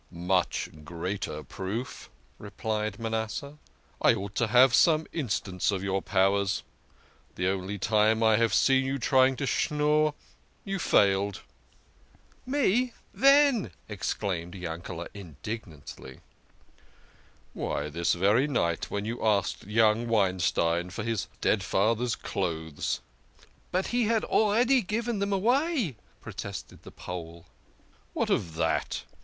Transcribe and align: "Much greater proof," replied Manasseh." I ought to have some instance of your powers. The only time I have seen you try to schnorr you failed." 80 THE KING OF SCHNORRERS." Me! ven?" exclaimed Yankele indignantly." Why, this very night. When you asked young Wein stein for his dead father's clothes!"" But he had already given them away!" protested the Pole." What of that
"Much 0.11 0.67
greater 0.83 1.43
proof," 1.43 2.09
replied 2.39 2.97
Manasseh." 2.97 3.59
I 4.01 4.15
ought 4.15 4.33
to 4.37 4.47
have 4.47 4.73
some 4.73 5.05
instance 5.13 5.69
of 5.69 5.83
your 5.83 6.01
powers. 6.01 6.63
The 7.35 7.47
only 7.47 7.77
time 7.77 8.23
I 8.23 8.37
have 8.37 8.51
seen 8.51 8.83
you 8.83 8.97
try 8.97 9.29
to 9.35 9.45
schnorr 9.45 10.15
you 10.65 10.79
failed." 10.79 11.41
80 11.41 11.41
THE 11.43 11.43
KING 11.43 12.15
OF 12.17 12.21
SCHNORRERS." 12.31 12.45
Me! 12.81 12.93
ven?" 13.13 13.71
exclaimed 13.95 14.55
Yankele 14.55 15.07
indignantly." 15.13 16.21
Why, 17.53 17.87
this 17.87 18.13
very 18.13 18.47
night. 18.47 18.89
When 18.89 19.05
you 19.05 19.23
asked 19.23 19.67
young 19.67 20.07
Wein 20.07 20.39
stein 20.39 20.89
for 20.89 21.03
his 21.03 21.27
dead 21.41 21.61
father's 21.63 22.15
clothes!"" 22.15 23.01
But 23.71 23.89
he 23.89 24.05
had 24.05 24.23
already 24.23 24.81
given 24.81 25.19
them 25.19 25.31
away!" 25.31 25.95
protested 26.23 26.81
the 26.81 26.91
Pole." 26.91 27.45
What 28.15 28.31
of 28.31 28.55
that 28.55 29.03